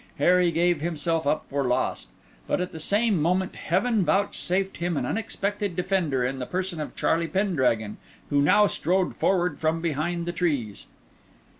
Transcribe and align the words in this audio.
Harry 0.17 0.49
gave 0.51 0.81
himself 0.81 1.27
up 1.27 1.47
for 1.47 1.63
lost; 1.65 2.09
but 2.47 2.59
at 2.59 2.71
the 2.71 2.79
same 2.79 3.21
moment 3.21 3.55
Heaven 3.55 4.03
vouchsafed 4.03 4.77
him 4.77 4.97
an 4.97 5.05
unexpected 5.05 5.75
defender 5.75 6.25
in 6.25 6.39
the 6.39 6.47
person 6.47 6.81
of 6.81 6.95
Charlie 6.95 7.27
Pendragon, 7.27 7.97
who 8.31 8.41
now 8.41 8.65
strode 8.65 9.15
forward 9.15 9.59
from 9.59 9.79
behind 9.79 10.25
the 10.25 10.31
trees. 10.33 10.87